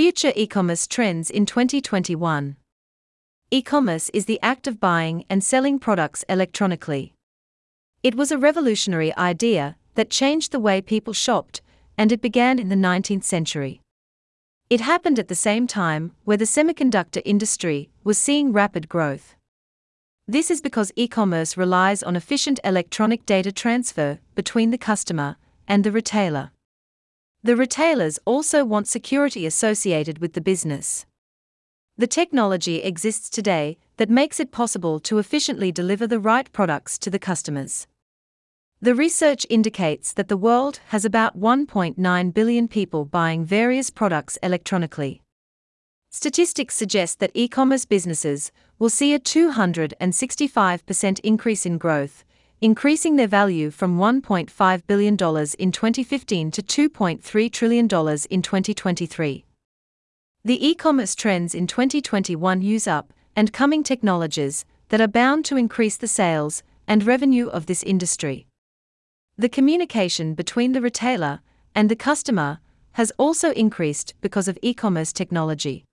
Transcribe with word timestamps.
Future 0.00 0.32
e 0.34 0.46
commerce 0.46 0.86
trends 0.86 1.28
in 1.28 1.44
2021. 1.44 2.56
E 3.50 3.60
commerce 3.60 4.08
is 4.14 4.24
the 4.24 4.40
act 4.40 4.66
of 4.66 4.80
buying 4.80 5.26
and 5.28 5.44
selling 5.44 5.78
products 5.78 6.24
electronically. 6.26 7.12
It 8.02 8.14
was 8.14 8.32
a 8.32 8.38
revolutionary 8.38 9.14
idea 9.18 9.76
that 9.96 10.08
changed 10.08 10.52
the 10.52 10.58
way 10.58 10.80
people 10.80 11.12
shopped, 11.12 11.60
and 11.98 12.10
it 12.10 12.22
began 12.22 12.58
in 12.58 12.70
the 12.70 12.76
19th 12.76 13.24
century. 13.24 13.82
It 14.70 14.80
happened 14.80 15.18
at 15.18 15.28
the 15.28 15.34
same 15.34 15.66
time 15.66 16.12
where 16.24 16.38
the 16.38 16.46
semiconductor 16.46 17.20
industry 17.26 17.90
was 18.02 18.16
seeing 18.16 18.54
rapid 18.54 18.88
growth. 18.88 19.34
This 20.26 20.50
is 20.50 20.62
because 20.62 20.92
e 20.96 21.08
commerce 21.08 21.58
relies 21.58 22.02
on 22.02 22.16
efficient 22.16 22.58
electronic 22.64 23.26
data 23.26 23.52
transfer 23.52 24.18
between 24.34 24.70
the 24.70 24.78
customer 24.78 25.36
and 25.68 25.84
the 25.84 25.92
retailer. 25.92 26.52
The 27.42 27.56
retailers 27.56 28.18
also 28.26 28.66
want 28.66 28.86
security 28.86 29.46
associated 29.46 30.18
with 30.18 30.34
the 30.34 30.42
business. 30.42 31.06
The 31.96 32.06
technology 32.06 32.82
exists 32.82 33.30
today 33.30 33.78
that 33.96 34.10
makes 34.10 34.40
it 34.40 34.52
possible 34.52 35.00
to 35.00 35.18
efficiently 35.18 35.72
deliver 35.72 36.06
the 36.06 36.20
right 36.20 36.52
products 36.52 36.98
to 36.98 37.08
the 37.08 37.18
customers. 37.18 37.86
The 38.82 38.94
research 38.94 39.46
indicates 39.48 40.12
that 40.12 40.28
the 40.28 40.36
world 40.36 40.80
has 40.88 41.06
about 41.06 41.38
1.9 41.38 42.34
billion 42.34 42.68
people 42.68 43.06
buying 43.06 43.42
various 43.44 43.88
products 43.88 44.36
electronically. 44.42 45.22
Statistics 46.10 46.74
suggest 46.74 47.20
that 47.20 47.30
e 47.32 47.48
commerce 47.48 47.86
businesses 47.86 48.52
will 48.78 48.90
see 48.90 49.14
a 49.14 49.18
265% 49.18 51.20
increase 51.20 51.64
in 51.64 51.78
growth, 51.78 52.22
increasing 52.62 53.16
their 53.16 53.26
value 53.26 53.70
from 53.70 53.96
$1.5 53.96 54.86
billion 54.86 55.14
in 55.14 55.72
2015 55.72 56.50
to 56.50 56.62
$2.3 56.62 57.52
trillion 57.52 57.84
in 57.84 58.42
2023. 58.42 59.44
The 60.44 60.66
e 60.66 60.74
commerce 60.74 61.14
trends 61.14 61.54
in 61.54 61.66
2021 61.66 62.60
use 62.60 62.86
up 62.86 63.12
and 63.34 63.52
coming 63.52 63.82
technologies 63.82 64.66
that 64.90 65.00
are 65.00 65.08
bound 65.08 65.44
to 65.46 65.56
increase 65.56 65.96
the 65.96 66.08
sales 66.08 66.62
and 66.86 67.06
revenue 67.06 67.48
of 67.48 67.64
this 67.66 67.82
industry. 67.82 68.46
The 69.38 69.48
communication 69.48 70.34
between 70.34 70.72
the 70.72 70.82
retailer 70.82 71.40
and 71.74 71.88
the 71.88 71.96
customer 71.96 72.58
has 72.92 73.12
also 73.16 73.52
increased 73.52 74.12
because 74.20 74.48
of 74.48 74.58
e 74.60 74.74
commerce 74.74 75.12
technology. 75.14 75.84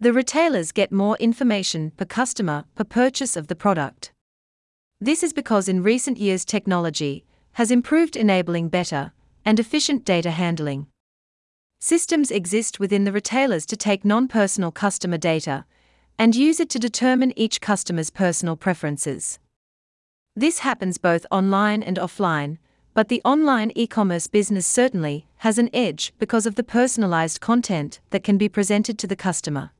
The 0.00 0.12
retailers 0.12 0.72
get 0.72 0.92
more 0.92 1.16
information 1.16 1.92
per 1.92 2.04
customer 2.04 2.64
per 2.74 2.84
purchase 2.84 3.36
of 3.36 3.46
the 3.46 3.56
product. 3.56 4.12
This 5.00 5.22
is 5.22 5.32
because 5.32 5.68
in 5.68 5.84
recent 5.84 6.18
years 6.18 6.44
technology 6.44 7.24
has 7.52 7.70
improved 7.70 8.16
enabling 8.16 8.68
better 8.68 9.12
and 9.44 9.60
efficient 9.60 10.04
data 10.04 10.32
handling. 10.32 10.88
Systems 11.78 12.32
exist 12.32 12.80
within 12.80 13.04
the 13.04 13.12
retailers 13.12 13.64
to 13.66 13.76
take 13.76 14.04
non 14.04 14.26
personal 14.26 14.72
customer 14.72 15.16
data 15.16 15.64
and 16.18 16.34
use 16.34 16.58
it 16.58 16.68
to 16.70 16.80
determine 16.80 17.32
each 17.36 17.60
customer's 17.60 18.10
personal 18.10 18.56
preferences. 18.56 19.38
This 20.34 20.60
happens 20.60 20.98
both 20.98 21.24
online 21.30 21.84
and 21.84 21.96
offline, 21.96 22.58
but 22.92 23.06
the 23.06 23.22
online 23.24 23.70
e 23.76 23.86
commerce 23.86 24.26
business 24.26 24.66
certainly 24.66 25.28
has 25.38 25.58
an 25.58 25.70
edge 25.72 26.12
because 26.18 26.44
of 26.44 26.56
the 26.56 26.64
personalized 26.64 27.40
content 27.40 28.00
that 28.10 28.24
can 28.24 28.36
be 28.36 28.48
presented 28.48 28.98
to 28.98 29.06
the 29.06 29.14
customer. 29.14 29.70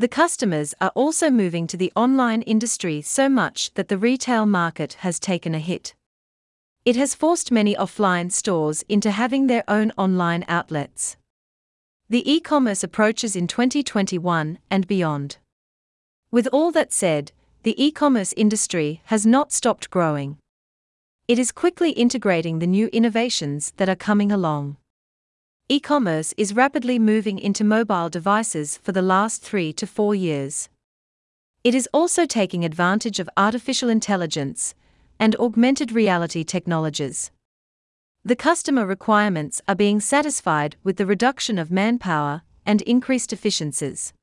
The 0.00 0.06
customers 0.06 0.76
are 0.80 0.92
also 0.94 1.28
moving 1.28 1.66
to 1.66 1.76
the 1.76 1.92
online 1.96 2.42
industry 2.42 3.02
so 3.02 3.28
much 3.28 3.74
that 3.74 3.88
the 3.88 3.98
retail 3.98 4.46
market 4.46 4.92
has 5.00 5.18
taken 5.18 5.56
a 5.56 5.58
hit. 5.58 5.92
It 6.84 6.94
has 6.94 7.16
forced 7.16 7.50
many 7.50 7.74
offline 7.74 8.30
stores 8.30 8.84
into 8.88 9.10
having 9.10 9.48
their 9.48 9.64
own 9.66 9.90
online 9.98 10.44
outlets. 10.46 11.16
The 12.08 12.22
e 12.30 12.38
commerce 12.38 12.84
approaches 12.84 13.34
in 13.34 13.48
2021 13.48 14.60
and 14.70 14.86
beyond. 14.86 15.38
With 16.30 16.46
all 16.52 16.70
that 16.70 16.92
said, 16.92 17.32
the 17.64 17.74
e 17.82 17.90
commerce 17.90 18.32
industry 18.36 19.02
has 19.06 19.26
not 19.26 19.50
stopped 19.50 19.90
growing. 19.90 20.38
It 21.26 21.40
is 21.40 21.50
quickly 21.50 21.90
integrating 21.90 22.60
the 22.60 22.68
new 22.68 22.86
innovations 22.92 23.72
that 23.78 23.88
are 23.88 23.96
coming 23.96 24.30
along. 24.30 24.76
E 25.70 25.78
commerce 25.80 26.32
is 26.38 26.54
rapidly 26.54 26.98
moving 26.98 27.38
into 27.38 27.62
mobile 27.62 28.08
devices 28.08 28.78
for 28.78 28.92
the 28.92 29.02
last 29.02 29.42
three 29.42 29.70
to 29.74 29.86
four 29.86 30.14
years. 30.14 30.70
It 31.62 31.74
is 31.74 31.86
also 31.92 32.24
taking 32.24 32.64
advantage 32.64 33.20
of 33.20 33.28
artificial 33.36 33.90
intelligence 33.90 34.74
and 35.20 35.36
augmented 35.36 35.92
reality 35.92 36.42
technologies. 36.42 37.30
The 38.24 38.34
customer 38.34 38.86
requirements 38.86 39.60
are 39.68 39.74
being 39.74 40.00
satisfied 40.00 40.76
with 40.82 40.96
the 40.96 41.04
reduction 41.04 41.58
of 41.58 41.70
manpower 41.70 42.40
and 42.64 42.80
increased 42.82 43.34
efficiencies. 43.34 44.14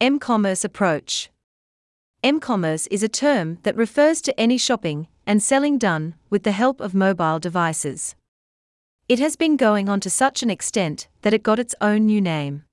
M 0.00 0.18
commerce 0.18 0.64
approach 0.64 1.28
M 2.22 2.40
commerce 2.40 2.86
is 2.86 3.02
a 3.02 3.08
term 3.08 3.58
that 3.64 3.76
refers 3.76 4.22
to 4.22 4.40
any 4.40 4.56
shopping 4.56 5.08
and 5.26 5.42
selling 5.42 5.76
done 5.76 6.14
with 6.30 6.42
the 6.42 6.52
help 6.52 6.80
of 6.80 6.94
mobile 6.94 7.38
devices. 7.38 8.16
It 9.06 9.18
has 9.18 9.36
been 9.36 9.58
going 9.58 9.90
on 9.90 10.00
to 10.00 10.08
such 10.08 10.42
an 10.42 10.48
extent 10.48 11.08
that 11.20 11.34
it 11.34 11.42
got 11.42 11.58
its 11.58 11.74
own 11.82 12.06
new 12.06 12.22
name. 12.22 12.64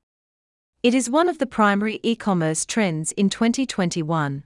It 0.81 0.94
is 0.94 1.09
one 1.09 1.28
of 1.28 1.40
the 1.40 1.46
primary 1.46 2.00
e 2.03 2.16
commerce 2.16 2.66
trends 2.66 3.12
in 3.12 3.30
2021. 3.30 4.46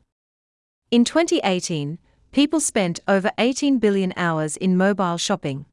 In 0.89 1.05
2018, 1.05 1.99
people 2.31 2.59
spent 2.59 3.01
over 3.07 3.29
18 3.37 3.77
billion 3.77 4.13
hours 4.17 4.57
in 4.57 4.75
mobile 4.75 5.19
shopping. 5.19 5.67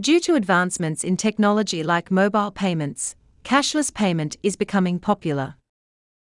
Due 0.00 0.20
to 0.20 0.36
advancements 0.36 1.02
in 1.02 1.16
technology 1.16 1.82
like 1.82 2.08
mobile 2.08 2.52
payments, 2.52 3.16
cashless 3.42 3.92
payment 3.92 4.36
is 4.44 4.54
becoming 4.54 5.00
popular. 5.00 5.56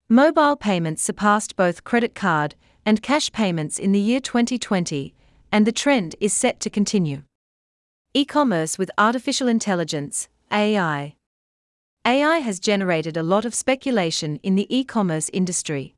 Mobile 0.07 0.55
payments 0.55 1.03
surpassed 1.03 1.57
both 1.57 1.83
credit 1.83 2.15
card 2.15 2.55
and 2.85 3.03
cash 3.03 3.33
payments 3.33 3.77
in 3.79 3.91
the 3.91 3.99
year 3.99 4.21
2020, 4.21 5.13
and 5.51 5.67
the 5.67 5.73
trend 5.73 6.15
is 6.21 6.31
set 6.31 6.61
to 6.61 6.69
continue. 6.69 7.23
E 8.13 8.25
commerce 8.25 8.79
with 8.79 8.89
artificial 8.97 9.47
intelligence, 9.47 10.27
AI. 10.51 11.15
AI 12.03 12.37
has 12.39 12.59
generated 12.59 13.15
a 13.15 13.21
lot 13.21 13.45
of 13.45 13.53
speculation 13.53 14.39
in 14.41 14.55
the 14.55 14.65
e 14.75 14.83
commerce 14.83 15.29
industry. 15.33 15.93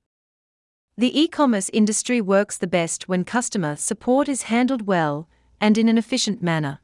The 0.98 1.18
e 1.18 1.30
commerce 1.30 1.70
industry 1.72 2.20
works 2.20 2.58
the 2.58 2.68
best 2.68 3.08
when 3.08 3.24
customer 3.24 3.78
support 3.78 4.28
is 4.28 4.52
handled 4.52 4.86
well 4.86 5.30
and 5.62 5.78
in 5.78 5.88
an 5.88 5.98
efficient 5.98 6.44
manner. 6.44 6.80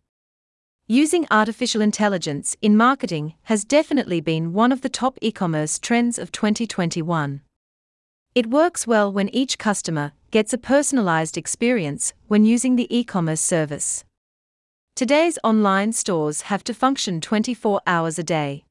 Using 0.87 1.27
artificial 1.29 1.81
intelligence 1.81 2.55
in 2.61 2.77
marketing 2.77 3.33
has 3.43 3.65
definitely 3.65 4.21
been 4.21 4.53
one 4.53 4.71
of 4.71 4.81
the 4.81 4.89
top 4.89 5.17
e 5.21 5.33
commerce 5.33 5.79
trends 5.79 6.17
of 6.17 6.31
2021. 6.31 7.41
It 8.35 8.47
works 8.47 8.87
well 8.87 9.11
when 9.11 9.27
each 9.35 9.57
customer 9.57 10.13
gets 10.31 10.53
a 10.53 10.57
personalized 10.57 11.35
experience 11.35 12.13
when 12.27 12.45
using 12.45 12.77
the 12.77 12.87
e 12.95 13.03
commerce 13.03 13.41
service. 13.41 14.05
Today's 14.95 15.37
online 15.43 15.91
stores 15.91 16.43
have 16.43 16.63
to 16.63 16.73
function 16.73 17.19
24 17.19 17.81
hours 17.85 18.17
a 18.17 18.23
day. 18.23 18.63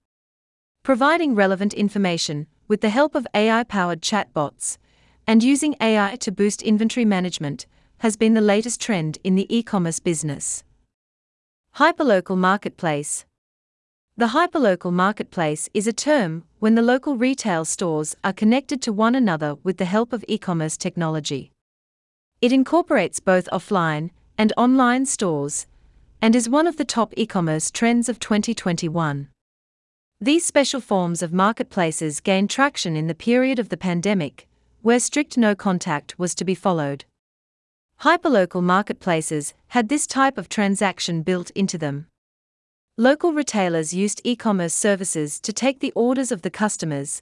Providing 0.83 1.35
relevant 1.35 1.75
information 1.75 2.47
with 2.67 2.81
the 2.81 2.89
help 2.89 3.15
of 3.15 3.27
AI 3.35 3.63
powered 3.65 4.01
chatbots 4.01 4.79
and 5.27 5.45
using 5.45 5.77
AI 5.83 6.17
to 6.21 6.33
boost 6.33 6.63
inventory 6.63 7.05
management 7.05 7.67
has 7.99 8.17
been 8.17 8.33
the 8.33 8.41
latest 8.41 8.81
trend 8.81 9.19
in 9.23 9.35
the 9.35 9.55
e 9.55 9.63
commerce 9.63 10.01
business. 10.01 10.65
Hyperlocal 11.77 12.39
Marketplace 12.39 13.27
The 14.17 14.29
hyperlocal 14.29 14.95
marketplace 14.95 15.69
is 15.75 15.87
a 15.87 15.93
term 15.93 16.45
when 16.59 16.75
the 16.75 16.81
local 16.81 17.19
retail 17.19 17.67
stores 17.67 18.17
are 18.25 18.33
connected 18.33 18.81
to 18.81 18.95
one 18.95 19.15
another 19.15 19.57
with 19.57 19.77
the 19.77 19.85
help 19.85 20.15
of 20.15 20.25
e 20.27 20.39
commerce 20.39 20.79
technology. 20.79 21.53
It 22.41 22.51
incorporates 22.51 23.21
both 23.21 23.47
offline 23.53 24.09
and 24.39 24.55
online 24.57 25.05
stores 25.05 25.67
and 26.25 26.35
is 26.35 26.49
one 26.49 26.67
of 26.67 26.79
the 26.79 26.87
top 26.87 27.13
e 27.19 27.27
commerce 27.27 27.71
trends 27.71 28.09
of 28.09 28.19
2021. 28.19 29.29
These 30.23 30.47
special 30.47 30.81
forms 30.81 31.23
of 31.23 31.35
marketplaces 31.35 32.21
gained 32.21 32.49
traction 32.49 32.97
in 32.97 33.09
the 33.09 33.15
period 33.15 33.59
of 33.59 33.69
the 33.69 33.77
pandemic, 33.77 34.49
where 34.81 34.99
strict 34.99 35.37
no 35.37 35.55
contact 35.55 36.19
was 36.19 36.35
to 36.37 36.43
be 36.43 36.55
followed. 36.55 37.05
Hyperlocal 38.01 38.63
marketplaces 38.63 39.53
had 39.77 39.91
this 39.91 40.07
type 40.07 40.39
of 40.39 40.49
transaction 40.49 41.21
built 41.21 41.51
into 41.51 41.77
them. 41.77 42.07
Local 42.97 43.35
retailers 43.35 43.93
used 43.93 44.23
e 44.25 44.35
commerce 44.35 44.73
services 44.73 45.39
to 45.41 45.53
take 45.53 45.81
the 45.81 45.93
orders 45.95 46.33
of 46.33 46.41
the 46.41 46.49
customers, 46.49 47.21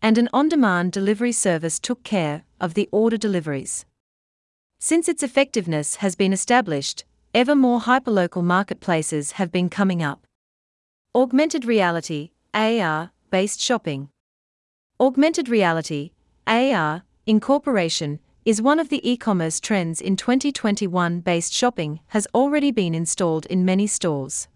and 0.00 0.16
an 0.16 0.30
on 0.32 0.48
demand 0.48 0.92
delivery 0.92 1.32
service 1.32 1.78
took 1.78 2.02
care 2.04 2.44
of 2.58 2.72
the 2.72 2.88
order 2.90 3.18
deliveries. 3.18 3.84
Since 4.78 5.10
its 5.10 5.22
effectiveness 5.22 5.96
has 5.96 6.14
been 6.14 6.32
established, 6.32 7.04
ever 7.32 7.54
more 7.54 7.80
hyperlocal 7.80 8.42
marketplaces 8.42 9.32
have 9.32 9.52
been 9.52 9.68
coming 9.68 10.02
up. 10.02 10.26
Augmented 11.14 11.64
reality, 11.64 12.30
AR, 12.52 13.12
based 13.30 13.60
shopping. 13.60 14.08
Augmented 14.98 15.48
reality, 15.48 16.10
AR, 16.48 17.04
incorporation, 17.26 18.18
is 18.44 18.60
one 18.60 18.80
of 18.80 18.88
the 18.88 19.08
e 19.08 19.16
commerce 19.16 19.60
trends 19.60 20.00
in 20.00 20.16
2021 20.16 21.20
based 21.20 21.52
shopping 21.52 22.00
has 22.08 22.26
already 22.34 22.72
been 22.72 22.96
installed 22.96 23.46
in 23.46 23.64
many 23.64 23.86
stores. 23.86 24.48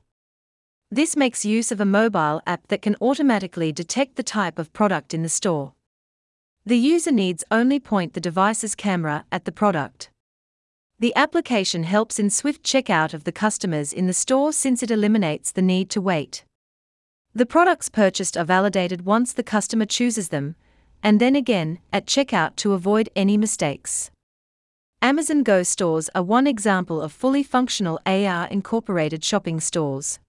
This 0.90 1.16
makes 1.16 1.44
use 1.44 1.70
of 1.70 1.80
a 1.80 1.84
mobile 1.84 2.42
app 2.44 2.66
that 2.68 2.82
can 2.82 2.96
automatically 3.00 3.70
detect 3.70 4.16
the 4.16 4.22
type 4.24 4.58
of 4.58 4.72
product 4.72 5.14
in 5.14 5.22
the 5.22 5.28
store. 5.28 5.74
The 6.66 6.78
user 6.78 7.12
needs 7.12 7.44
only 7.52 7.78
point 7.78 8.14
the 8.14 8.20
device's 8.20 8.74
camera 8.74 9.26
at 9.30 9.44
the 9.44 9.52
product. 9.52 10.10
The 11.00 11.14
application 11.16 11.82
helps 11.82 12.20
in 12.20 12.30
swift 12.30 12.62
checkout 12.62 13.14
of 13.14 13.24
the 13.24 13.32
customers 13.32 13.92
in 13.92 14.06
the 14.06 14.12
store 14.12 14.52
since 14.52 14.82
it 14.82 14.92
eliminates 14.92 15.50
the 15.50 15.62
need 15.62 15.90
to 15.90 16.00
wait. 16.00 16.44
The 17.34 17.46
products 17.46 17.88
purchased 17.88 18.36
are 18.36 18.44
validated 18.44 19.04
once 19.04 19.32
the 19.32 19.42
customer 19.42 19.86
chooses 19.86 20.28
them, 20.28 20.54
and 21.02 21.20
then 21.20 21.34
again 21.34 21.80
at 21.92 22.06
checkout 22.06 22.54
to 22.56 22.74
avoid 22.74 23.08
any 23.16 23.36
mistakes. 23.36 24.12
Amazon 25.02 25.42
Go 25.42 25.64
stores 25.64 26.08
are 26.14 26.22
one 26.22 26.46
example 26.46 27.02
of 27.02 27.12
fully 27.12 27.42
functional 27.42 28.00
AR 28.06 28.46
incorporated 28.46 29.24
shopping 29.24 29.58
stores. 29.58 30.20